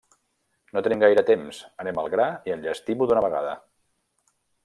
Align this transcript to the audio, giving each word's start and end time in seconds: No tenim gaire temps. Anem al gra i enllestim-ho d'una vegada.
No 0.75 0.81
tenim 0.87 1.03
gaire 1.03 1.23
temps. 1.27 1.59
Anem 1.83 2.01
al 2.03 2.09
gra 2.15 2.27
i 2.51 2.55
enllestim-ho 2.57 3.09
d'una 3.11 3.25
vegada. 3.29 3.53